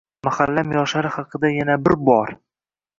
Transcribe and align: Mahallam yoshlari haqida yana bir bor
Mahallam 0.27 0.73
yoshlari 0.77 1.13
haqida 1.19 1.55
yana 1.59 1.79
bir 1.87 2.01
bor 2.11 2.39